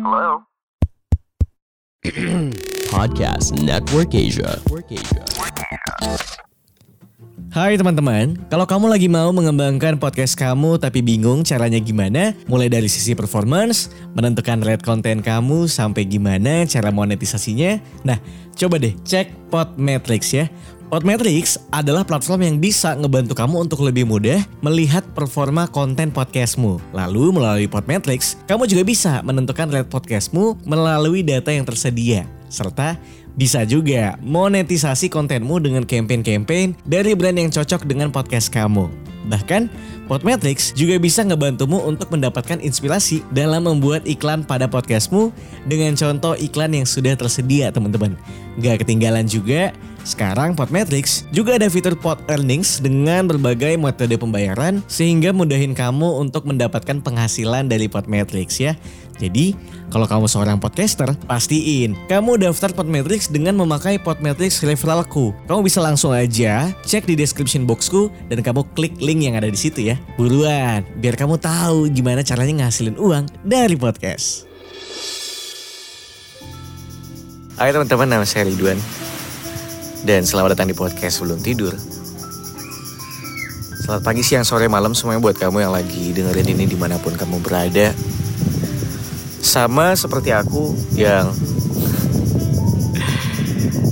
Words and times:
Hello? 0.00 0.48
Podcast 2.96 3.52
Network 3.60 4.16
Asia. 4.16 4.56
Hai 7.52 7.76
teman-teman, 7.76 8.32
kalau 8.48 8.64
kamu 8.64 8.88
lagi 8.88 9.12
mau 9.12 9.28
mengembangkan 9.28 10.00
podcast 10.00 10.40
kamu 10.40 10.80
tapi 10.80 11.04
bingung 11.04 11.44
caranya 11.44 11.76
gimana, 11.76 12.32
mulai 12.48 12.72
dari 12.72 12.88
sisi 12.88 13.12
performance, 13.12 13.92
menentukan 14.16 14.64
rate 14.64 14.80
konten 14.80 15.20
kamu 15.20 15.68
sampai 15.68 16.08
gimana 16.08 16.64
cara 16.64 16.88
monetisasinya, 16.88 17.76
nah 18.00 18.16
coba 18.56 18.80
deh 18.80 18.96
cek 19.04 19.52
Podmetrics 19.52 20.32
ya. 20.32 20.48
Podmetrics 20.90 21.54
adalah 21.70 22.02
platform 22.02 22.42
yang 22.42 22.56
bisa 22.58 22.98
ngebantu 22.98 23.38
kamu 23.38 23.62
untuk 23.62 23.86
lebih 23.86 24.10
mudah 24.10 24.42
melihat 24.58 25.06
performa 25.14 25.70
konten 25.70 26.10
podcastmu. 26.10 26.82
Lalu 26.90 27.30
melalui 27.30 27.70
Podmetrics, 27.70 28.34
kamu 28.50 28.66
juga 28.66 28.82
bisa 28.82 29.22
menentukan 29.22 29.70
rate 29.70 29.86
podcastmu 29.86 30.58
melalui 30.66 31.22
data 31.22 31.54
yang 31.54 31.62
tersedia. 31.62 32.26
Serta 32.50 32.98
bisa 33.38 33.62
juga 33.62 34.18
monetisasi 34.18 35.06
kontenmu 35.06 35.62
dengan 35.62 35.86
campaign-campaign 35.86 36.82
dari 36.82 37.14
brand 37.14 37.38
yang 37.38 37.54
cocok 37.54 37.86
dengan 37.86 38.10
podcast 38.10 38.50
kamu. 38.50 39.09
Bahkan, 39.28 39.68
Podmetrics 40.08 40.72
juga 40.74 40.96
bisa 40.96 41.20
ngebantumu 41.22 41.78
untuk 41.86 42.10
mendapatkan 42.10 42.58
inspirasi 42.58 43.22
dalam 43.30 43.68
membuat 43.68 44.02
iklan 44.08 44.42
pada 44.42 44.66
podcastmu 44.66 45.30
dengan 45.68 45.94
contoh 45.94 46.34
iklan 46.34 46.72
yang 46.74 46.88
sudah 46.88 47.14
tersedia 47.14 47.68
teman-teman. 47.70 48.16
Gak 48.58 48.82
ketinggalan 48.82 49.28
juga, 49.28 49.70
sekarang 50.02 50.56
Podmetrics 50.56 51.28
juga 51.30 51.60
ada 51.60 51.68
fitur 51.68 51.92
Pod 51.92 52.18
Earnings 52.26 52.80
dengan 52.80 53.28
berbagai 53.28 53.76
metode 53.76 54.16
pembayaran 54.16 54.80
sehingga 54.88 55.30
mudahin 55.36 55.76
kamu 55.76 56.16
untuk 56.18 56.48
mendapatkan 56.48 57.04
penghasilan 57.04 57.68
dari 57.68 57.86
Podmetrics 57.86 58.56
ya. 58.58 58.74
Jadi, 59.20 59.52
kalau 59.92 60.08
kamu 60.08 60.26
seorang 60.32 60.56
podcaster, 60.56 61.12
pastiin 61.28 61.92
kamu 62.08 62.40
daftar 62.40 62.72
Podmetrics 62.72 63.28
dengan 63.28 63.52
memakai 63.60 64.00
Podmetrics 64.00 64.64
referralku. 64.64 65.36
Kamu 65.44 65.60
bisa 65.60 65.84
langsung 65.84 66.16
aja 66.16 66.72
cek 66.88 67.04
di 67.04 67.20
description 67.20 67.68
boxku 67.68 68.08
dan 68.32 68.40
kamu 68.40 68.64
klik 68.72 68.96
link 68.96 69.20
yang 69.20 69.36
ada 69.36 69.52
di 69.52 69.60
situ 69.60 69.92
ya. 69.92 70.00
Buruan, 70.16 70.80
biar 70.96 71.20
kamu 71.20 71.36
tahu 71.36 71.92
gimana 71.92 72.24
caranya 72.24 72.64
ngasilin 72.64 72.96
uang 72.96 73.28
dari 73.44 73.76
podcast. 73.76 74.48
Hai 77.60 77.76
teman-teman, 77.76 78.08
nama 78.08 78.24
saya 78.24 78.48
Ridwan 78.48 78.80
Dan 80.00 80.24
selamat 80.24 80.56
datang 80.56 80.72
di 80.72 80.76
podcast 80.76 81.20
sebelum 81.20 81.44
tidur 81.44 81.76
Selamat 83.84 84.00
pagi, 84.00 84.24
siang, 84.24 84.48
sore, 84.48 84.64
malam 84.64 84.96
semuanya 84.96 85.20
buat 85.20 85.36
kamu 85.36 85.68
yang 85.68 85.76
lagi 85.76 86.16
dengerin 86.16 86.56
ini 86.56 86.64
di 86.64 86.72
mana 86.80 86.96
pun 86.96 87.12
kamu 87.12 87.36
berada 87.44 87.92
Sama 89.40 89.96
seperti 89.96 90.30
aku 90.30 90.76
yang 90.94 91.32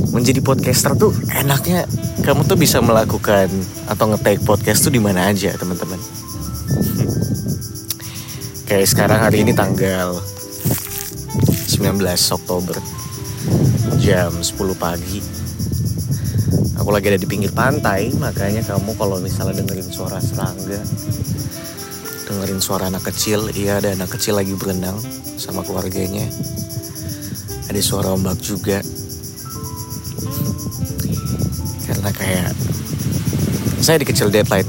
Menjadi 0.09 0.41
podcaster 0.41 0.97
tuh 0.99 1.13
enaknya 1.31 1.85
kamu 2.27 2.43
tuh 2.49 2.59
bisa 2.59 2.83
melakukan 2.83 3.47
atau 3.87 4.11
nge-take 4.11 4.43
podcast 4.43 4.83
tuh 4.83 4.91
di 4.91 4.99
mana 4.99 5.31
aja 5.31 5.55
teman-teman. 5.55 6.01
Kayak 8.67 8.89
sekarang 8.89 9.21
hari 9.23 9.47
ini 9.47 9.55
tanggal 9.55 10.19
19 11.71 12.03
Oktober 12.35 12.77
jam 14.03 14.33
10 14.35 14.51
pagi. 14.75 15.23
Aku 16.83 16.89
lagi 16.91 17.12
ada 17.12 17.21
di 17.21 17.29
pinggir 17.29 17.53
pantai 17.53 18.09
Makanya 18.17 18.65
kamu 18.65 18.97
kalau 18.97 19.21
misalnya 19.21 19.61
dengerin 19.61 19.93
suara 19.93 20.19
serangga 20.19 20.81
Dengerin 22.29 22.61
suara 22.61 22.93
anak 22.93 23.09
kecil. 23.09 23.48
Iya 23.57 23.81
ada 23.81 23.97
anak 23.97 24.12
kecil 24.12 24.37
lagi 24.37 24.53
berenang 24.53 25.01
sama 25.41 25.65
keluarganya. 25.65 26.29
Ada 27.73 27.81
suara 27.81 28.12
ombak 28.12 28.37
juga. 28.45 28.84
Karena 31.89 32.12
kayak 32.12 32.53
Saya 33.81 34.05
dikecil 34.05 34.28
deadline. 34.28 34.69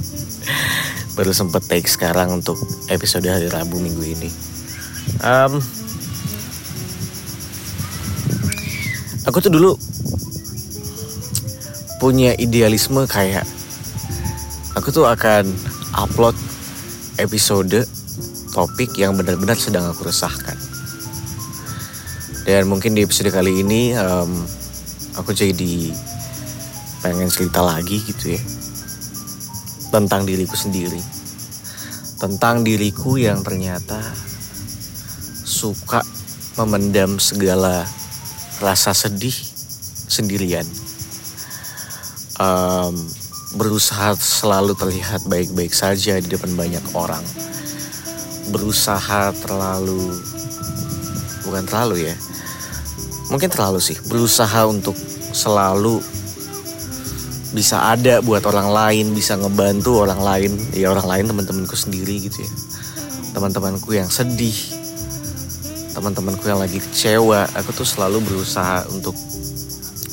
Baru 1.20 1.36
sempet 1.36 1.60
take 1.68 1.84
sekarang 1.84 2.40
untuk 2.40 2.56
episode 2.88 3.28
hari 3.28 3.52
Rabu 3.52 3.76
minggu 3.76 4.00
ini. 4.00 4.32
Um, 5.20 5.60
aku 9.28 9.44
tuh 9.44 9.52
dulu 9.52 9.76
punya 12.00 12.32
idealisme 12.40 13.04
kayak 13.04 13.44
aku 14.72 14.88
tuh 14.88 15.04
akan 15.04 15.44
upload 15.96 16.36
episode 17.18 17.86
topik 18.50 18.94
yang 18.98 19.14
benar-benar 19.14 19.54
sedang 19.54 19.86
aku 19.90 20.06
resahkan. 20.10 20.58
Dan 22.44 22.66
mungkin 22.66 22.98
di 22.98 23.06
episode 23.06 23.30
kali 23.30 23.62
ini 23.62 23.94
um, 23.94 24.30
aku 25.14 25.30
jadi 25.30 25.94
pengen 27.00 27.30
cerita 27.30 27.62
lagi 27.64 28.02
gitu 28.04 28.34
ya 28.36 28.42
tentang 29.90 30.22
diriku 30.22 30.54
sendiri, 30.54 31.00
tentang 32.18 32.62
diriku 32.62 33.18
yang 33.18 33.42
ternyata 33.42 33.98
suka 35.46 36.02
memendam 36.58 37.18
segala 37.18 37.82
rasa 38.62 38.94
sedih 38.94 39.34
sendirian. 40.10 40.66
Um, 42.40 42.96
berusaha 43.54 44.14
selalu 44.14 44.78
terlihat 44.78 45.26
baik-baik 45.26 45.74
saja 45.74 46.22
di 46.22 46.28
depan 46.30 46.54
banyak 46.54 46.82
orang. 46.94 47.22
Berusaha 48.50 49.34
terlalu, 49.42 50.14
bukan 51.46 51.64
terlalu 51.66 52.10
ya, 52.10 52.14
mungkin 53.30 53.50
terlalu 53.50 53.82
sih. 53.82 53.98
Berusaha 54.06 54.66
untuk 54.66 54.94
selalu 55.34 56.02
bisa 57.50 57.90
ada 57.90 58.22
buat 58.22 58.46
orang 58.46 58.70
lain, 58.70 59.06
bisa 59.14 59.34
ngebantu 59.34 60.06
orang 60.06 60.22
lain, 60.22 60.52
ya 60.70 60.94
orang 60.94 61.06
lain 61.06 61.24
teman-temanku 61.34 61.74
sendiri 61.74 62.30
gitu 62.30 62.42
ya. 62.42 62.52
Teman-temanku 63.34 63.90
yang 63.94 64.10
sedih, 64.10 64.54
teman-temanku 65.94 66.46
yang 66.46 66.62
lagi 66.62 66.78
kecewa, 66.78 67.50
aku 67.54 67.70
tuh 67.74 67.86
selalu 67.86 68.22
berusaha 68.22 68.86
untuk 68.90 69.14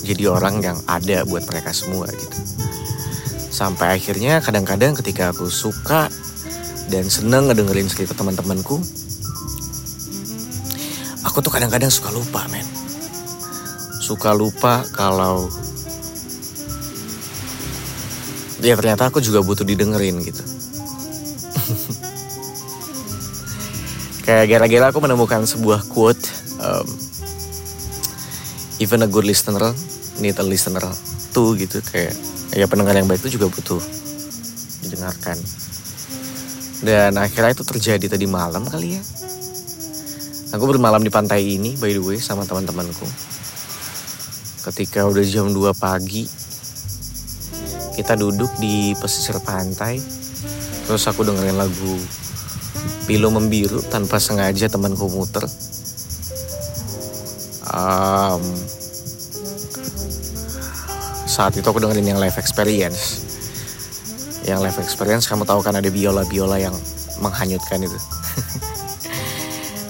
jadi 0.02 0.30
orang 0.30 0.62
yang 0.62 0.78
ada 0.90 1.26
buat 1.26 1.46
mereka 1.50 1.74
semua 1.74 2.10
gitu. 2.10 2.38
Sampai 3.58 3.98
akhirnya 3.98 4.38
kadang-kadang 4.38 4.94
ketika 5.02 5.34
aku 5.34 5.50
suka 5.50 6.14
dan 6.94 7.10
seneng 7.10 7.50
ngedengerin 7.50 7.90
cerita 7.90 8.14
teman-temanku, 8.14 8.78
aku 11.26 11.38
tuh 11.42 11.50
kadang-kadang 11.50 11.90
suka 11.90 12.14
lupa 12.14 12.46
men. 12.54 12.62
Suka 13.98 14.38
lupa 14.38 14.86
kalau 14.94 15.50
ya 18.62 18.78
ternyata 18.78 19.10
aku 19.10 19.26
juga 19.26 19.42
butuh 19.42 19.66
didengerin 19.66 20.22
gitu. 20.22 20.46
Kayak 24.30 24.54
gara-gara 24.54 24.86
aku 24.94 25.02
menemukan 25.02 25.50
sebuah 25.50 25.90
quote 25.90 26.22
um, 26.62 26.86
Even 28.78 29.02
a 29.02 29.10
good 29.10 29.26
listener 29.26 29.74
need 30.22 30.38
a 30.38 30.46
listener 30.46 30.86
too 31.38 31.54
gitu. 31.54 31.78
Kayak 31.86 32.18
ya 32.58 32.66
pendengar 32.66 32.98
yang 32.98 33.06
baik 33.06 33.22
itu 33.22 33.38
juga 33.38 33.54
butuh 33.54 33.78
didengarkan. 34.82 35.38
Dan 36.82 37.22
akhirnya 37.22 37.54
itu 37.54 37.62
terjadi 37.62 38.18
tadi 38.18 38.26
malam 38.26 38.66
kali 38.66 38.98
ya. 38.98 39.02
Aku 40.58 40.66
bermalam 40.66 41.06
di 41.06 41.14
pantai 41.14 41.46
ini 41.46 41.78
by 41.78 41.94
the 41.94 42.02
way 42.02 42.18
sama 42.18 42.42
teman-temanku. 42.50 43.06
Ketika 44.66 45.06
udah 45.08 45.24
jam 45.24 45.48
2 45.56 45.72
pagi 45.80 46.28
Kita 47.96 48.14
duduk 48.20 48.52
di 48.62 48.94
pesisir 48.94 49.42
pantai. 49.42 49.98
Terus 50.86 51.04
aku 51.10 51.26
dengerin 51.26 51.58
lagu 51.58 51.98
Pilu 53.10 53.32
membiru 53.32 53.82
tanpa 53.82 54.22
sengaja 54.22 54.70
temanku 54.70 55.10
muter. 55.10 55.48
Um, 57.74 58.44
saat 61.38 61.54
itu 61.54 61.70
aku 61.70 61.78
dengerin 61.78 62.18
yang 62.18 62.18
live 62.18 62.34
experience. 62.42 63.22
Yang 64.42 64.60
live 64.66 64.80
experience 64.82 65.30
kamu 65.30 65.46
tahu 65.46 65.62
kan 65.62 65.78
ada 65.78 65.86
biola-biola 65.94 66.58
yang 66.58 66.74
menghanyutkan 67.22 67.86
itu. 67.86 67.94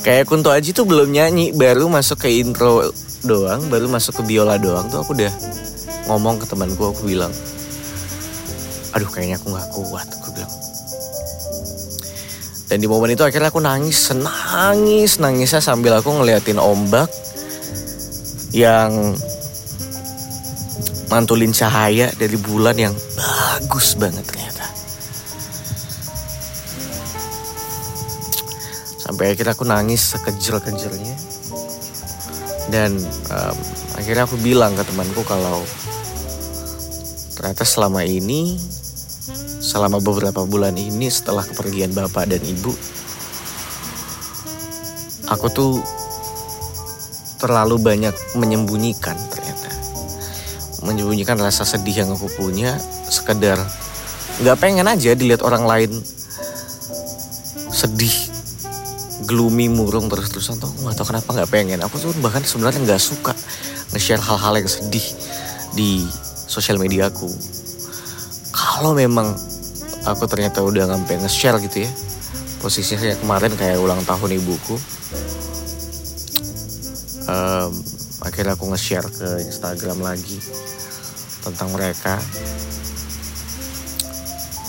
Kayak 0.04 0.28
Kunto 0.28 0.52
Aji 0.52 0.76
tuh 0.76 0.84
belum 0.84 1.16
nyanyi, 1.16 1.56
baru 1.56 1.88
masuk 1.88 2.28
ke 2.28 2.44
intro 2.44 2.92
doang, 3.24 3.64
baru 3.72 3.88
masuk 3.88 4.20
ke 4.20 4.24
biola 4.28 4.60
doang 4.60 4.92
tuh 4.92 5.00
aku 5.00 5.16
udah 5.16 5.32
ngomong 6.12 6.44
ke 6.44 6.46
temanku, 6.52 6.92
aku 6.92 7.08
bilang, 7.08 7.32
aduh 8.92 9.08
kayaknya 9.08 9.40
aku 9.40 9.48
nggak 9.52 9.68
kuat, 9.72 10.08
aku 10.20 10.30
bilang. 10.36 10.52
Dan 12.68 12.84
di 12.84 12.88
momen 12.92 13.16
itu 13.16 13.24
akhirnya 13.24 13.52
aku 13.52 13.64
nangis, 13.64 14.12
nangis, 14.12 15.24
nangisnya 15.24 15.64
sambil 15.64 15.96
aku 15.96 16.12
ngeliatin 16.12 16.60
ombak 16.60 17.08
yang 18.52 19.16
mantulin 21.07 21.56
cahaya 21.56 22.12
dari 22.15 22.36
bulan 22.36 22.75
yang 22.75 22.95
bagus 23.15 23.95
banget 23.95 24.24
ternyata. 24.27 24.77
sampai 29.07 29.31
akhirnya 29.31 29.56
aku 29.56 29.63
nangis 29.63 30.04
sekejer-kejernya 30.19 31.15
dan 32.68 32.92
um, 33.31 33.57
akhirnya 33.95 34.27
aku 34.27 34.36
bilang 34.44 34.75
ke 34.75 34.83
temanku 34.83 35.24
kalau 35.24 35.63
ternyata 37.39 37.63
selama 37.63 38.03
ini 38.03 38.60
selama 39.63 40.03
beberapa 40.03 40.44
bulan 40.44 40.75
ini 40.75 41.07
setelah 41.07 41.48
kepergian 41.48 41.95
bapak 41.95 42.27
dan 42.27 42.44
ibu 42.44 42.75
aku 45.31 45.48
tuh 45.56 45.80
terlalu 47.39 47.80
banyak 47.80 48.15
menyembunyikan 48.36 49.15
ternyata 49.31 49.71
menyembunyikan 50.85 51.39
rasa 51.39 51.65
sedih 51.65 52.06
yang 52.06 52.09
aku 52.13 52.29
punya 52.38 52.77
sekedar 53.07 53.57
nggak 54.38 54.57
pengen 54.62 54.85
aja 54.85 55.18
dilihat 55.18 55.41
orang 55.41 55.65
lain 55.65 55.91
sedih 57.74 58.13
gloomy 59.25 59.68
murung 59.68 60.07
terus-terusan. 60.07 60.62
Tuh 60.62 60.71
nggak 60.85 60.95
tahu 60.97 61.13
kenapa 61.13 61.29
nggak 61.33 61.50
pengen. 61.50 61.79
Aku 61.83 61.97
tuh 61.97 62.13
bahkan 62.21 62.45
sebenarnya 62.45 62.85
nggak 62.85 63.01
suka 63.01 63.33
nge-share 63.91 64.21
hal-hal 64.21 64.53
yang 64.62 64.69
sedih 64.69 65.06
di 65.74 66.06
sosial 66.47 66.77
media 66.77 67.09
aku. 67.09 67.27
Kalau 68.53 68.94
memang 68.94 69.33
aku 70.07 70.24
ternyata 70.29 70.63
udah 70.63 70.88
ngampe 70.88 71.19
nge-share 71.19 71.59
gitu 71.59 71.83
ya 71.83 71.91
posisinya 72.63 73.13
kemarin 73.21 73.53
kayak 73.53 73.77
ulang 73.77 74.01
tahun 74.07 74.39
ibuku 74.39 74.75
um, 77.29 77.71
akhirnya 78.27 78.59
aku 78.59 78.68
nge-share 78.69 79.07
ke 79.07 79.27
Instagram 79.47 80.03
lagi 80.03 80.38
tentang 81.47 81.71
mereka. 81.71 82.19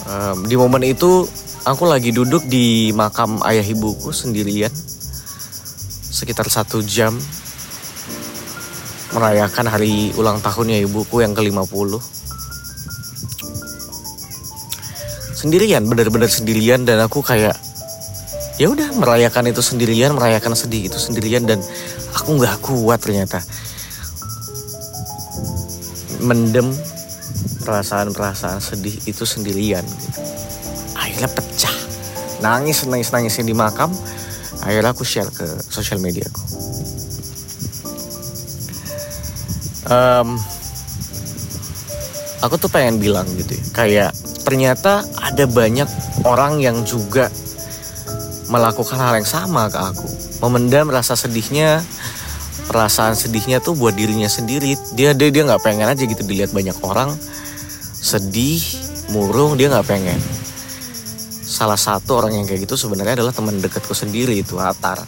Um, 0.09 0.47
di 0.47 0.57
momen 0.57 0.87
itu 0.87 1.27
aku 1.67 1.85
lagi 1.85 2.15
duduk 2.15 2.47
di 2.47 2.95
makam 2.95 3.43
ayah 3.45 3.67
ibuku 3.67 4.15
sendirian. 4.15 4.73
Sekitar 6.09 6.47
satu 6.49 6.81
jam. 6.87 7.19
Merayakan 9.13 9.67
hari 9.73 10.15
ulang 10.15 10.39
tahunnya 10.39 10.85
ibuku 10.85 11.25
yang 11.25 11.33
ke-50 11.33 12.19
sendirian 15.39 15.87
bener-bener 15.87 16.27
sendirian 16.27 16.83
dan 16.83 16.99
aku 16.99 17.23
kayak 17.23 17.55
ya 18.59 18.67
udah 18.69 18.91
merayakan 18.99 19.55
itu 19.55 19.63
sendirian 19.63 20.19
merayakan 20.19 20.59
sedih 20.59 20.91
itu 20.91 20.99
sendirian 20.99 21.47
dan 21.47 21.63
aku 22.15 22.39
nggak 22.39 22.59
kuat 22.59 22.99
ternyata. 22.99 23.39
Mendem 26.19 26.67
perasaan-perasaan 27.63 28.59
sedih 28.59 28.99
itu 29.07 29.23
sendirian. 29.23 29.87
Akhirnya 30.99 31.31
pecah. 31.31 31.77
Nangis 32.43 32.83
nangis 32.91 33.15
nangisin 33.15 33.47
di 33.47 33.55
makam. 33.55 33.95
Akhirnya 34.67 34.91
aku 34.91 35.07
share 35.07 35.31
ke 35.31 35.47
sosial 35.71 36.03
media 36.03 36.27
aku. 36.27 36.43
Um, 39.89 40.37
aku 42.43 42.55
tuh 42.61 42.71
pengen 42.71 43.01
bilang 43.03 43.27
gitu 43.35 43.57
ya 43.57 43.65
kayak 43.73 44.11
ternyata 44.47 45.03
ada 45.19 45.45
banyak 45.49 45.89
orang 46.29 46.63
yang 46.63 46.85
juga 46.87 47.33
melakukan 48.49 48.97
hal 48.97 49.21
yang 49.21 49.29
sama 49.29 49.69
ke 49.69 49.79
aku. 49.79 50.09
Memendam 50.45 50.89
rasa 50.89 51.15
sedihnya 51.15 51.85
perasaan 52.69 53.17
sedihnya 53.17 53.61
tuh 53.61 53.77
buat 53.77 53.97
dirinya 53.97 54.29
sendiri. 54.29 54.77
Dia 54.97 55.13
dia 55.13 55.29
dia 55.29 55.45
nggak 55.45 55.63
pengen 55.63 55.89
aja 55.89 56.03
gitu 56.05 56.21
dilihat 56.25 56.53
banyak 56.53 56.77
orang. 56.85 57.13
Sedih 57.99 58.61
murung 59.13 59.57
dia 59.57 59.69
nggak 59.73 59.87
pengen. 59.89 60.19
Salah 61.49 61.81
satu 61.81 62.21
orang 62.21 62.37
yang 62.37 62.45
kayak 62.45 62.69
gitu 62.69 62.77
sebenarnya 62.77 63.21
adalah 63.21 63.33
teman 63.33 63.57
dekatku 63.61 63.93
sendiri 63.93 64.37
itu 64.41 64.57
Atar. 64.61 65.01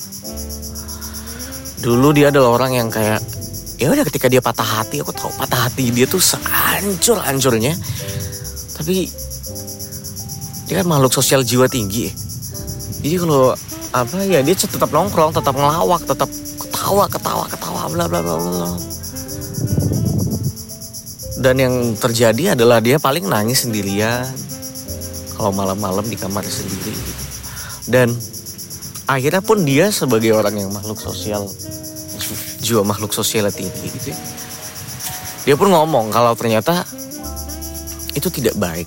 Dulu 1.81 2.13
dia 2.13 2.29
adalah 2.29 2.61
orang 2.61 2.77
yang 2.77 2.89
kayak 2.93 3.21
ya 3.81 3.89
udah 3.89 4.05
ketika 4.05 4.29
dia 4.29 4.45
patah 4.45 4.85
hati 4.85 5.01
aku 5.01 5.09
tahu 5.17 5.33
patah 5.41 5.65
hati 5.65 5.89
dia 5.89 6.05
tuh 6.05 6.21
sehancur 6.21 7.17
hancurnya 7.17 7.73
tapi 8.77 9.09
dia 10.69 10.85
kan 10.85 10.87
makhluk 10.87 11.17
sosial 11.17 11.41
jiwa 11.41 11.65
tinggi 11.65 12.13
jadi 12.99 13.17
kalau 13.23 13.55
apa 13.91 14.17
ya 14.27 14.43
dia 14.43 14.55
tetap 14.59 14.91
nongkrong 14.91 15.31
tetap 15.31 15.55
ngelawak 15.55 16.03
tetap 16.03 16.31
ketawa 16.59 17.05
ketawa 17.07 17.45
ketawa 17.47 17.83
bla 17.91 18.05
bla 18.11 18.21
bla 18.23 18.35
bla 18.37 18.71
dan 21.41 21.57
yang 21.57 21.75
terjadi 21.97 22.53
adalah 22.53 22.85
dia 22.85 23.01
paling 23.01 23.25
nangis 23.25 23.65
sendirian. 23.65 24.29
Kalau 25.33 25.57
malam-malam 25.57 26.05
di 26.05 26.13
kamar 26.13 26.45
sendiri. 26.45 26.93
Dan 27.89 28.13
akhirnya 29.11 29.43
pun 29.43 29.67
dia 29.67 29.91
sebagai 29.91 30.31
orang 30.31 30.55
yang 30.55 30.71
makhluk 30.71 31.01
sosial 31.03 31.51
jiwa 32.63 32.87
makhluk 32.87 33.11
sosial 33.11 33.51
tinggi 33.51 33.91
gitu 33.91 34.15
ya 34.15 34.19
dia 35.43 35.55
pun 35.59 35.67
ngomong 35.67 36.15
kalau 36.15 36.37
ternyata 36.39 36.87
itu 38.15 38.31
tidak 38.31 38.55
baik 38.55 38.87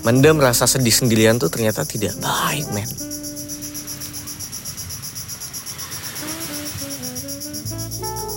mendem 0.00 0.40
rasa 0.40 0.64
sedih 0.64 0.92
sendirian 0.92 1.36
tuh 1.36 1.52
ternyata 1.52 1.84
tidak 1.84 2.16
baik 2.20 2.66
men. 2.72 2.88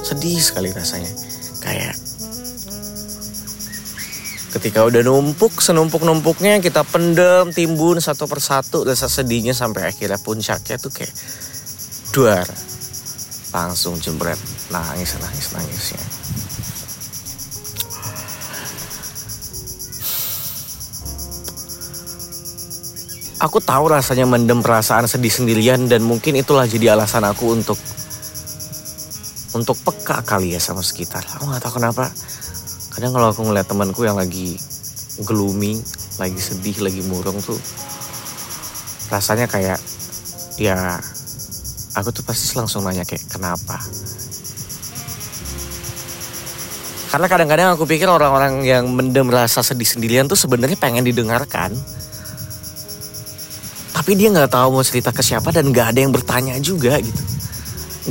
Sedih 0.03 0.39
sekali 0.43 0.69
rasanya. 0.75 1.11
Kayak 1.63 1.95
ketika 4.53 4.85
udah 4.85 5.01
numpuk 5.01 5.63
senumpuk 5.63 6.03
numpuknya 6.05 6.59
kita 6.61 6.85
pendem 6.85 7.49
timbun 7.55 7.97
satu 7.97 8.29
persatu 8.29 8.85
rasa 8.85 9.09
sedihnya 9.09 9.55
sampai 9.55 9.89
akhirnya 9.89 10.19
puncaknya 10.19 10.75
tuh 10.75 10.91
kayak 10.91 11.15
duar. 12.11 12.47
Langsung 13.53 14.01
jembret 14.01 14.37
nangis 14.73 15.13
nangis 15.21 15.47
nangisnya 15.53 16.22
aku 23.43 23.59
tahu 23.59 23.91
rasanya 23.91 24.23
mendem 24.23 24.63
perasaan 24.63 25.03
sedih 25.03 25.27
sendirian 25.27 25.91
dan 25.91 25.99
mungkin 25.99 26.39
itulah 26.39 26.63
jadi 26.63 26.95
alasan 26.95 27.27
aku 27.27 27.51
untuk 27.51 27.75
untuk 29.53 29.75
peka 29.83 30.23
kali 30.23 30.55
ya 30.55 30.61
sama 30.63 30.79
sekitar. 30.79 31.27
Aku 31.37 31.51
nggak 31.51 31.61
tahu 31.67 31.83
kenapa. 31.83 32.07
Kadang 32.95 33.11
kalau 33.11 33.35
aku 33.35 33.43
ngeliat 33.43 33.67
temanku 33.67 34.07
yang 34.07 34.15
lagi 34.15 34.55
gloomy, 35.27 35.75
lagi 36.17 36.39
sedih, 36.39 36.79
lagi 36.79 37.03
murung 37.05 37.37
tuh, 37.43 37.59
rasanya 39.11 39.45
kayak 39.51 39.77
ya 40.57 40.97
aku 41.99 42.09
tuh 42.15 42.23
pasti 42.23 42.55
langsung 42.55 42.87
nanya 42.87 43.03
kayak 43.03 43.27
kenapa. 43.27 43.77
Karena 47.13 47.29
kadang-kadang 47.29 47.77
aku 47.77 47.85
pikir 47.85 48.09
orang-orang 48.09 48.65
yang 48.65 48.89
mendem 48.89 49.29
rasa 49.29 49.61
sedih 49.61 49.85
sendirian 49.85 50.25
tuh 50.25 50.39
sebenarnya 50.39 50.79
pengen 50.81 51.05
didengarkan. 51.05 51.77
Tapi 54.03 54.19
dia 54.19 54.35
nggak 54.35 54.51
tahu 54.51 54.75
mau 54.75 54.83
cerita 54.83 55.15
ke 55.15 55.23
siapa 55.23 55.47
dan 55.55 55.71
nggak 55.71 55.95
ada 55.95 55.99
yang 56.03 56.11
bertanya 56.11 56.59
juga 56.59 56.99
gitu. 56.99 57.23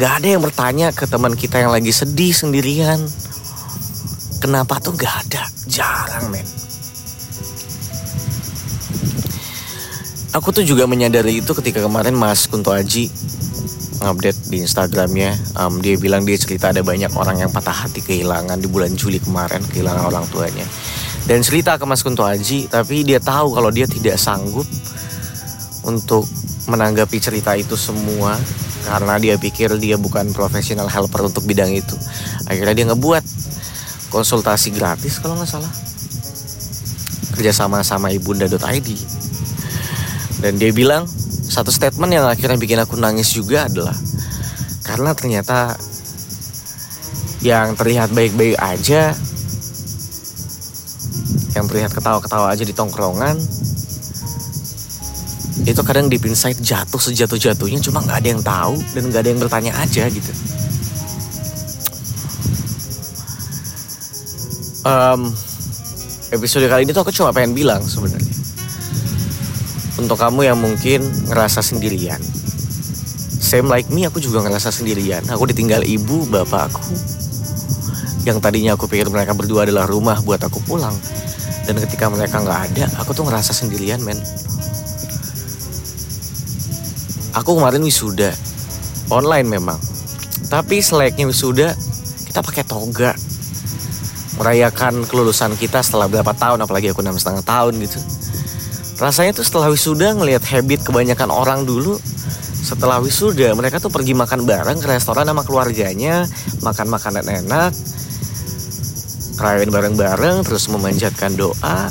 Nggak 0.00 0.12
ada 0.16 0.26
yang 0.32 0.40
bertanya 0.40 0.88
ke 0.88 1.04
teman 1.04 1.36
kita 1.36 1.60
yang 1.60 1.68
lagi 1.68 1.92
sedih 1.92 2.32
sendirian. 2.32 2.96
Kenapa 4.40 4.80
tuh 4.80 4.96
nggak 4.96 5.14
ada? 5.28 5.44
Jarang 5.68 6.32
men. 6.32 6.48
Aku 10.32 10.48
tuh 10.48 10.64
juga 10.64 10.88
menyadari 10.88 11.44
itu 11.44 11.52
ketika 11.52 11.84
kemarin 11.84 12.16
Mas 12.16 12.48
Kunto 12.48 12.72
Aji 12.72 13.12
ngupdate 14.00 14.48
di 14.48 14.64
Instagramnya. 14.64 15.36
Um, 15.60 15.84
dia 15.84 16.00
bilang 16.00 16.24
dia 16.24 16.40
cerita 16.40 16.72
ada 16.72 16.80
banyak 16.80 17.12
orang 17.12 17.44
yang 17.44 17.52
patah 17.52 17.84
hati 17.84 18.00
kehilangan 18.00 18.56
di 18.56 18.64
bulan 18.64 18.96
Juli 18.96 19.20
kemarin 19.20 19.60
kehilangan 19.60 20.08
orang 20.08 20.24
tuanya. 20.32 20.64
Dan 21.28 21.44
cerita 21.44 21.76
ke 21.76 21.84
Mas 21.84 22.00
Kunto 22.00 22.24
Aji 22.24 22.64
tapi 22.72 23.04
dia 23.04 23.20
tahu 23.20 23.52
kalau 23.52 23.68
dia 23.68 23.84
tidak 23.84 24.16
sanggup 24.16 24.64
untuk 25.82 26.26
menanggapi 26.70 27.18
cerita 27.18 27.54
itu 27.58 27.74
semua 27.74 28.38
karena 28.82 29.14
dia 29.18 29.34
pikir 29.38 29.78
dia 29.78 29.94
bukan 29.98 30.34
profesional 30.34 30.90
helper 30.90 31.26
untuk 31.26 31.46
bidang 31.46 31.70
itu. 31.70 31.94
Akhirnya 32.46 32.74
dia 32.74 32.86
ngebuat 32.90 33.24
konsultasi 34.10 34.74
gratis 34.74 35.18
kalau 35.22 35.38
nggak 35.38 35.50
salah. 35.50 35.72
Kerjasama 37.32 37.80
sama 37.82 38.12
ibunda.id 38.12 38.88
dan 40.42 40.58
dia 40.58 40.74
bilang 40.74 41.06
satu 41.46 41.70
statement 41.70 42.10
yang 42.10 42.26
akhirnya 42.26 42.58
bikin 42.58 42.82
aku 42.82 42.98
nangis 42.98 43.30
juga 43.30 43.70
adalah 43.70 43.94
karena 44.82 45.14
ternyata 45.14 45.78
yang 47.46 47.78
terlihat 47.78 48.10
baik-baik 48.10 48.58
aja 48.58 49.14
yang 51.54 51.66
terlihat 51.70 51.94
ketawa-ketawa 51.94 52.50
aja 52.50 52.66
di 52.66 52.74
tongkrongan 52.74 53.38
itu 55.62 55.80
kadang 55.86 56.10
deep 56.10 56.26
inside 56.26 56.58
jatuh 56.58 56.98
sejatuh-jatuhnya 56.98 57.78
cuma 57.82 58.02
nggak 58.02 58.18
ada 58.22 58.28
yang 58.28 58.42
tahu 58.42 58.74
dan 58.94 59.02
nggak 59.08 59.20
ada 59.22 59.30
yang 59.30 59.40
bertanya 59.40 59.72
aja 59.78 60.04
gitu 60.10 60.32
um, 64.82 65.30
episode 66.34 66.66
kali 66.66 66.82
ini 66.86 66.90
tuh 66.90 67.06
aku 67.06 67.14
cuma 67.14 67.30
pengen 67.30 67.54
bilang 67.54 67.82
sebenarnya 67.86 68.42
untuk 70.02 70.16
kamu 70.16 70.48
yang 70.48 70.58
mungkin 70.58 71.04
ngerasa 71.28 71.60
sendirian. 71.60 72.18
Same 73.42 73.68
like 73.68 73.92
me, 73.92 74.08
aku 74.08 74.18
juga 74.18 74.40
ngerasa 74.40 74.72
sendirian. 74.72 75.22
Aku 75.28 75.44
ditinggal 75.44 75.84
ibu, 75.84 76.24
bapak 76.26 76.72
aku. 76.72 76.82
Yang 78.24 78.38
tadinya 78.40 78.72
aku 78.74 78.88
pikir 78.88 79.12
mereka 79.12 79.36
berdua 79.36 79.68
adalah 79.68 79.84
rumah 79.84 80.18
buat 80.24 80.40
aku 80.40 80.58
pulang. 80.64 80.94
Dan 81.68 81.78
ketika 81.86 82.08
mereka 82.08 82.40
nggak 82.40 82.60
ada, 82.72 82.84
aku 82.98 83.12
tuh 83.12 83.28
ngerasa 83.28 83.52
sendirian, 83.52 84.00
men. 84.00 84.16
Aku 87.36 87.56
kemarin 87.56 87.84
wisuda. 87.84 88.32
Online 89.08 89.48
memang. 89.48 89.80
Tapi 90.52 90.84
selayaknya 90.84 91.24
wisuda, 91.28 91.72
kita 92.28 92.44
pakai 92.44 92.64
toga. 92.64 93.16
Merayakan 94.36 95.04
kelulusan 95.08 95.56
kita 95.56 95.80
setelah 95.80 96.08
berapa 96.08 96.32
tahun, 96.36 96.64
apalagi 96.64 96.92
aku 96.92 97.04
enam 97.04 97.16
setengah 97.16 97.44
tahun 97.44 97.78
gitu 97.80 98.00
rasanya 99.02 99.34
tuh 99.34 99.42
setelah 99.42 99.66
wisuda 99.66 100.14
ngelihat 100.14 100.46
habit 100.46 100.86
kebanyakan 100.86 101.34
orang 101.34 101.66
dulu 101.66 101.98
setelah 102.62 103.02
wisuda 103.02 103.50
mereka 103.58 103.82
tuh 103.82 103.90
pergi 103.90 104.14
makan 104.14 104.46
bareng 104.46 104.78
ke 104.78 104.86
restoran 104.86 105.26
sama 105.26 105.42
keluarganya 105.42 106.22
makan 106.62 106.86
makanan 106.86 107.26
enak 107.26 107.74
kerayain 109.34 109.74
bareng-bareng 109.74 110.46
terus 110.46 110.70
memanjatkan 110.70 111.34
doa 111.34 111.90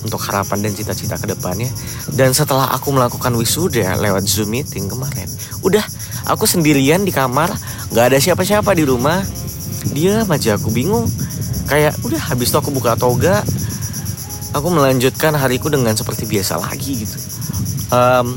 untuk 0.00 0.20
harapan 0.24 0.64
dan 0.64 0.72
cita-cita 0.72 1.20
ke 1.20 1.28
depannya 1.28 1.68
dan 2.16 2.32
setelah 2.32 2.72
aku 2.72 2.92
melakukan 2.92 3.32
wisuda 3.36 3.96
lewat 4.00 4.24
zoom 4.26 4.52
meeting 4.52 4.88
kemarin 4.88 5.28
udah 5.60 5.84
aku 6.28 6.44
sendirian 6.44 7.04
di 7.04 7.12
kamar 7.12 7.50
nggak 7.90 8.04
ada 8.14 8.18
siapa-siapa 8.22 8.70
di 8.76 8.84
rumah. 8.86 9.18
Dia 9.90 10.22
aja 10.22 10.54
aku 10.54 10.70
bingung. 10.70 11.08
Kayak 11.66 11.98
udah 12.06 12.20
habis 12.30 12.50
itu 12.52 12.58
aku 12.58 12.70
buka 12.70 12.94
toga. 12.94 13.42
Aku 14.54 14.66
melanjutkan 14.70 15.34
hariku 15.34 15.70
dengan 15.70 15.94
seperti 15.94 16.26
biasa 16.26 16.58
lagi 16.58 17.06
gitu. 17.06 17.18
Um, 17.90 18.34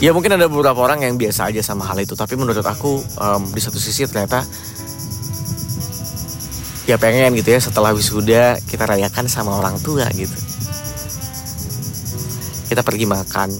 ya 0.00 0.12
mungkin 0.12 0.36
ada 0.36 0.48
beberapa 0.48 0.76
orang 0.76 1.04
yang 1.04 1.16
biasa 1.16 1.48
aja 1.48 1.64
sama 1.64 1.88
hal 1.88 1.96
itu 1.96 2.12
tapi 2.12 2.36
menurut 2.36 2.60
aku 2.60 3.00
um, 3.16 3.48
di 3.48 3.60
satu 3.64 3.80
sisi 3.80 4.04
ternyata 4.04 4.44
ya 6.86 6.96
pengen 6.96 7.34
gitu 7.34 7.50
ya 7.50 7.60
setelah 7.60 7.90
wisuda 7.92 8.58
kita 8.66 8.86
rayakan 8.86 9.26
sama 9.26 9.58
orang 9.58 9.76
tua 9.82 10.06
gitu 10.14 10.38
kita 12.70 12.82
pergi 12.82 13.06
makan 13.06 13.50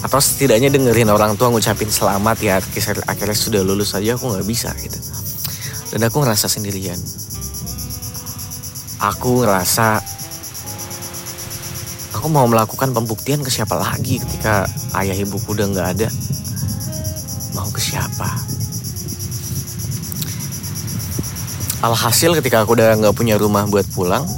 atau 0.00 0.18
setidaknya 0.18 0.72
dengerin 0.74 1.12
orang 1.12 1.38
tua 1.38 1.52
ngucapin 1.54 1.88
selamat 1.88 2.36
ya 2.42 2.58
akhirnya 3.06 3.36
sudah 3.36 3.62
lulus 3.62 3.94
aja 3.94 4.18
aku 4.18 4.34
nggak 4.34 4.46
bisa 4.48 4.74
gitu 4.82 5.00
dan 5.90 6.06
aku 6.06 6.22
ngerasa 6.22 6.46
sendirian. 6.46 6.98
Aku 9.00 9.42
ngerasa 9.42 9.98
aku 12.14 12.26
mau 12.30 12.46
melakukan 12.46 12.94
pembuktian 12.94 13.42
ke 13.42 13.50
siapa 13.50 13.74
lagi 13.74 14.22
ketika 14.22 14.68
ayah 15.02 15.16
ibuku 15.18 15.50
udah 15.50 15.66
nggak 15.66 15.88
ada. 15.98 16.08
Mau 17.58 17.66
ke 17.74 17.80
siapa? 17.82 18.30
Alhasil 21.80 22.36
ketika 22.36 22.60
aku 22.60 22.76
udah 22.76 22.92
nggak 23.00 23.16
punya 23.16 23.40
rumah 23.40 23.64
buat 23.64 23.88
pulang, 23.96 24.28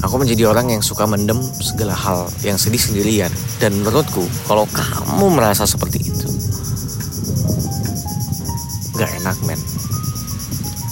aku 0.00 0.14
menjadi 0.16 0.48
orang 0.48 0.72
yang 0.72 0.80
suka 0.80 1.04
mendem 1.04 1.36
segala 1.60 1.92
hal 1.92 2.24
yang 2.40 2.56
sedih 2.56 2.80
sendirian. 2.80 3.28
Dan 3.60 3.84
menurutku, 3.84 4.24
kalau 4.48 4.64
kamu 4.72 5.28
merasa 5.28 5.68
seperti 5.68 6.08
itu, 6.08 6.28
gak 8.96 9.12
enak 9.20 9.36
men. 9.44 9.60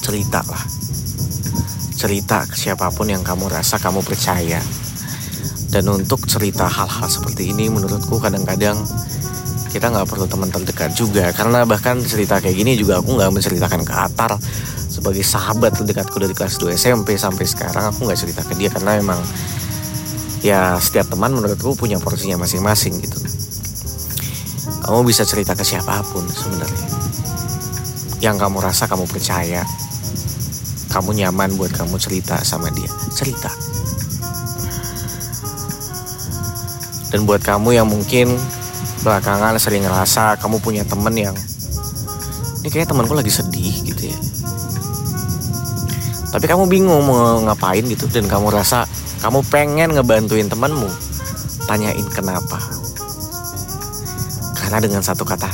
Cerita 0.04 0.44
lah. 0.44 0.60
Cerita 1.96 2.44
ke 2.44 2.52
siapa 2.52 2.92
pun 2.92 3.08
yang 3.08 3.24
kamu 3.24 3.48
rasa 3.48 3.80
kamu 3.80 4.04
percaya. 4.04 4.60
Dan 5.72 5.88
untuk 5.88 6.28
cerita 6.28 6.68
hal-hal 6.68 7.08
seperti 7.08 7.48
ini 7.48 7.72
menurutku 7.72 8.20
kadang-kadang 8.20 8.76
kita 9.76 9.92
nggak 9.92 10.08
perlu 10.08 10.24
teman 10.24 10.48
terdekat 10.48 10.96
juga. 10.96 11.28
Karena 11.36 11.68
bahkan 11.68 12.00
cerita 12.00 12.40
kayak 12.40 12.56
gini 12.56 12.80
juga 12.80 13.04
aku 13.04 13.20
nggak 13.20 13.28
menceritakan 13.28 13.84
ke 13.84 13.92
Atar. 13.92 14.32
Sebagai 14.88 15.20
sahabat 15.20 15.76
terdekatku 15.76 16.16
dari 16.16 16.32
kelas 16.32 16.56
2 16.56 16.72
SMP 16.72 17.20
sampai 17.20 17.44
sekarang 17.44 17.92
aku 17.92 18.08
nggak 18.08 18.16
cerita 18.16 18.40
ke 18.48 18.56
dia 18.56 18.72
karena 18.72 18.96
emang 18.96 19.20
ya 20.40 20.80
setiap 20.80 21.12
teman 21.12 21.36
menurutku 21.36 21.76
punya 21.76 22.00
porsinya 22.00 22.40
masing-masing 22.40 22.96
gitu. 23.04 23.20
Kamu 24.88 25.04
bisa 25.04 25.28
cerita 25.28 25.52
ke 25.52 25.60
siapa 25.60 26.00
pun 26.08 26.24
sebenarnya. 26.24 26.88
Yang 28.24 28.36
kamu 28.40 28.56
rasa 28.64 28.88
kamu 28.88 29.04
percaya. 29.04 29.60
Kamu 30.88 31.12
nyaman 31.12 31.52
buat 31.60 31.76
kamu 31.76 32.00
cerita 32.00 32.40
sama 32.40 32.72
dia. 32.72 32.88
Cerita. 33.12 33.52
Dan 37.12 37.28
buat 37.28 37.44
kamu 37.44 37.76
yang 37.76 37.84
mungkin 37.84 38.32
belakangan 39.06 39.54
sering 39.62 39.86
ngerasa 39.86 40.34
kamu 40.42 40.58
punya 40.58 40.82
temen 40.82 41.14
yang 41.14 41.36
ini 42.58 42.74
kayak 42.74 42.90
temanku 42.90 43.14
lagi 43.14 43.30
sedih 43.30 43.86
gitu 43.86 44.10
ya. 44.10 44.18
Tapi 46.34 46.42
kamu 46.50 46.66
bingung 46.66 47.06
mau 47.06 47.38
ngapain 47.46 47.86
gitu 47.86 48.10
dan 48.10 48.26
kamu 48.26 48.50
rasa 48.50 48.82
kamu 49.22 49.46
pengen 49.46 49.94
ngebantuin 49.94 50.50
temanmu. 50.50 50.90
Tanyain 51.70 52.02
kenapa? 52.10 52.58
Karena 54.58 54.82
dengan 54.82 55.06
satu 55.06 55.22
kata 55.22 55.46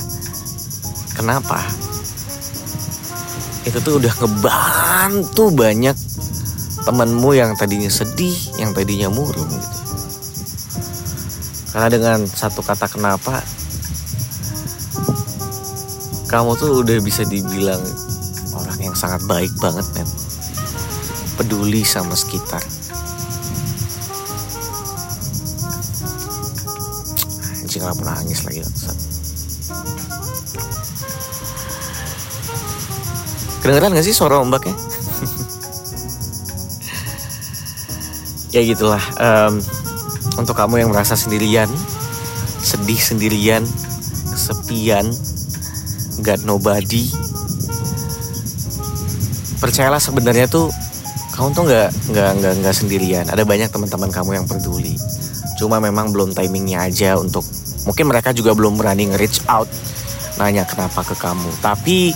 kenapa? 1.13 1.61
Itu 3.69 3.85
tuh 3.85 4.01
udah 4.01 4.13
ngebantu 4.17 5.53
banyak 5.53 5.97
temenmu 6.89 7.37
yang 7.37 7.53
tadinya 7.61 7.93
sedih, 7.93 8.57
yang 8.57 8.73
tadinya 8.73 9.13
murung 9.13 9.53
gitu. 9.53 9.79
Karena 11.73 11.89
dengan 11.89 12.21
satu 12.29 12.61
kata 12.61 12.85
kenapa 12.85 13.41
kamu 16.29 16.53
tuh 16.61 16.85
udah 16.85 17.01
bisa 17.01 17.25
dibilang 17.25 17.81
orang 18.53 18.77
yang 18.81 18.97
sangat 18.97 19.25
baik 19.25 19.53
banget 19.61 19.85
men. 19.97 20.09
Peduli 21.41 21.81
sama 21.81 22.13
sekitar. 22.13 22.61
Anjing 27.65 27.85
pernah 27.85 28.21
nangis 28.21 28.45
lagi. 28.45 28.61
Kedengeran 33.65 33.97
gak 33.97 34.05
sih 34.05 34.13
suara 34.13 34.45
ombaknya? 34.45 34.73
ya 38.57 38.61
gitulah. 38.61 39.01
Um, 39.17 39.65
untuk 40.39 40.57
kamu 40.57 40.87
yang 40.87 40.91
merasa 40.91 41.19
sendirian, 41.19 41.69
sedih 42.63 42.99
sendirian, 42.99 43.65
kesepian, 44.33 45.09
got 46.25 46.41
nobody. 46.47 47.09
Percayalah 49.59 50.03
sebenarnya 50.03 50.51
tuh 50.51 50.73
kamu 51.33 51.49
tuh 51.55 51.65
nggak 51.69 51.89
nggak 52.13 52.31
nggak 52.41 52.55
nggak 52.65 52.75
sendirian. 52.75 53.25
Ada 53.29 53.43
banyak 53.47 53.69
teman-teman 53.71 54.11
kamu 54.11 54.31
yang 54.43 54.47
peduli. 54.49 54.97
Cuma 55.57 55.79
memang 55.79 56.11
belum 56.11 56.35
timingnya 56.35 56.89
aja 56.91 57.15
untuk 57.17 57.47
mungkin 57.87 58.11
mereka 58.11 58.35
juga 58.35 58.53
belum 58.55 58.79
berani 58.79 59.15
nge-reach 59.15 59.47
out 59.47 59.71
nanya 60.41 60.67
kenapa 60.67 61.07
ke 61.07 61.15
kamu. 61.15 61.51
Tapi 61.63 62.11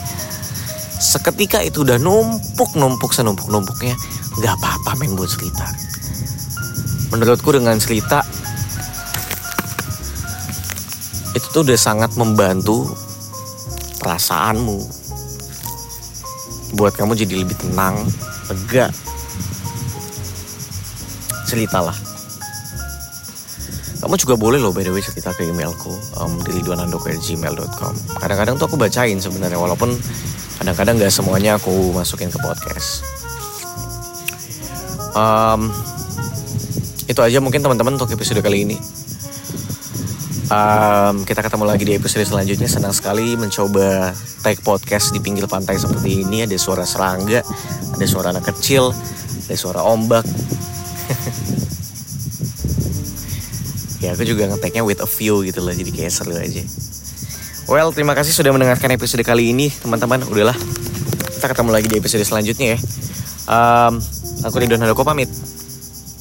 seketika 0.96 1.60
itu 1.60 1.84
udah 1.84 2.00
numpuk 2.00 2.72
numpuk 2.74 3.12
senumpuk 3.12 3.52
numpuknya 3.52 3.92
nggak 4.40 4.54
apa-apa 4.56 4.96
main 5.00 5.12
buat 5.12 5.28
cerita 5.28 5.68
menurutku 7.10 7.54
dengan 7.54 7.78
cerita 7.78 8.22
itu 11.36 11.46
tuh 11.52 11.62
udah 11.68 11.76
sangat 11.76 12.16
membantu 12.16 12.96
perasaanmu. 14.00 14.80
Buat 16.80 16.96
kamu 16.96 17.12
jadi 17.12 17.44
lebih 17.44 17.56
tenang 17.60 18.00
lega. 18.48 18.88
Ceritalah. 21.44 21.94
Kamu 24.00 24.14
juga 24.16 24.34
boleh 24.38 24.60
loh 24.60 24.70
by 24.70 24.86
the 24.86 24.92
way 24.92 25.02
cerita 25.02 25.34
ke 25.34 25.50
emailku 25.50 25.90
um, 26.20 26.38
di 26.46 26.60
liduanando@gmail.com 26.60 27.94
kadang-kadang 28.22 28.54
tuh 28.54 28.70
aku 28.70 28.76
bacain 28.78 29.18
sebenarnya 29.18 29.58
walaupun 29.58 29.98
kadang-kadang 30.62 31.00
nggak 31.00 31.10
semuanya 31.10 31.58
aku 31.58 31.90
masukin 31.90 32.30
ke 32.30 32.38
podcast. 32.38 33.02
Um, 35.16 35.72
itu 37.06 37.20
aja 37.22 37.38
mungkin 37.38 37.62
teman-teman 37.62 37.94
untuk 37.94 38.10
episode 38.10 38.42
kali 38.42 38.66
ini 38.66 38.76
um, 40.50 41.22
kita 41.22 41.42
ketemu 41.42 41.64
lagi 41.66 41.84
di 41.86 41.94
episode 41.94 42.26
selanjutnya 42.26 42.66
senang 42.66 42.90
sekali 42.94 43.38
mencoba 43.38 44.10
take 44.42 44.62
podcast 44.62 45.14
di 45.14 45.22
pinggir 45.22 45.46
pantai 45.46 45.78
seperti 45.78 46.26
ini 46.26 46.42
ada 46.42 46.58
suara 46.58 46.82
serangga 46.82 47.46
ada 47.94 48.06
suara 48.06 48.34
anak 48.34 48.50
kecil 48.54 48.90
ada 49.46 49.56
suara 49.56 49.86
ombak 49.86 50.26
ya 54.02 54.14
aku 54.14 54.26
juga 54.26 54.50
ngeteknya 54.50 54.82
with 54.82 54.98
a 55.02 55.08
view 55.08 55.46
gitu 55.46 55.62
loh 55.62 55.74
jadi 55.74 55.90
kayak 55.94 56.12
seru 56.12 56.34
aja 56.34 56.66
Well, 57.66 57.90
terima 57.90 58.14
kasih 58.14 58.30
sudah 58.30 58.54
mendengarkan 58.54 58.94
episode 58.94 59.26
kali 59.26 59.50
ini, 59.50 59.66
teman-teman. 59.66 60.22
Udahlah, 60.30 60.54
kita 61.34 61.50
ketemu 61.50 61.70
lagi 61.74 61.90
di 61.90 61.98
episode 61.98 62.22
selanjutnya 62.22 62.78
ya. 62.78 62.80
Um, 63.50 63.98
aku 64.46 64.62
Ridwan 64.62 64.86
Handoko 64.86 65.02
pamit. 65.02 65.26